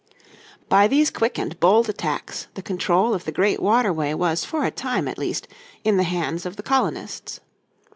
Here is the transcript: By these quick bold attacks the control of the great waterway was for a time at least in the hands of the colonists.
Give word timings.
By 0.67 0.87
these 0.87 1.11
quick 1.11 1.39
bold 1.59 1.87
attacks 1.87 2.47
the 2.55 2.63
control 2.63 3.13
of 3.13 3.25
the 3.25 3.31
great 3.31 3.59
waterway 3.61 4.15
was 4.15 4.43
for 4.43 4.65
a 4.65 4.71
time 4.71 5.07
at 5.07 5.19
least 5.19 5.47
in 5.83 5.97
the 5.97 6.01
hands 6.03 6.43
of 6.43 6.55
the 6.55 6.63
colonists. 6.63 7.39